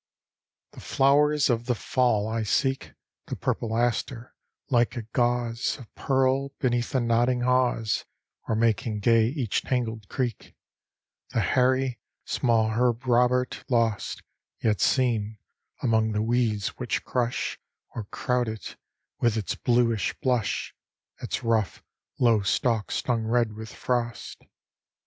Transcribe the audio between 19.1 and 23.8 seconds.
with its bluish blush; Its rough, low stalk stung red with